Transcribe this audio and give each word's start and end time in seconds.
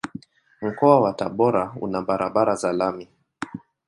Mkoa 0.61 0.99
wa 1.01 1.13
Tabora 1.13 1.73
una 1.81 2.01
barabara 2.01 2.55
za 2.55 2.73
lami. 2.73 3.07